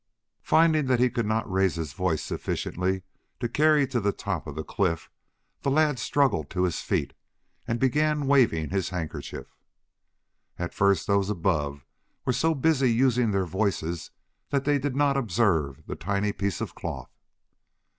Finding 0.41 0.87
that 0.87 0.99
he 0.99 1.11
could 1.11 1.27
not 1.27 1.47
raise 1.47 1.75
his 1.75 1.93
voice 1.93 2.23
sufficiently 2.23 3.03
to 3.39 3.47
carry 3.47 3.85
to 3.85 3.99
the 3.99 4.11
top 4.11 4.47
of 4.47 4.55
the 4.55 4.63
cliff, 4.63 5.11
the 5.61 5.69
lad 5.69 5.99
struggled 5.99 6.49
to 6.49 6.63
his 6.63 6.79
feet 6.81 7.13
and 7.67 7.79
began 7.79 8.25
waving 8.25 8.71
his 8.71 8.89
handkerchief. 8.89 9.55
At 10.57 10.73
first 10.73 11.05
those 11.05 11.29
above 11.29 11.85
were 12.25 12.33
so 12.33 12.55
busy 12.55 12.91
using 12.91 13.29
their 13.29 13.45
voices 13.45 14.09
that 14.49 14.65
they 14.65 14.79
did 14.79 14.95
not 14.95 15.17
observe 15.17 15.85
the 15.85 15.95
tiny 15.95 16.33
piece 16.33 16.61
of 16.61 16.73
cloth. 16.73 17.11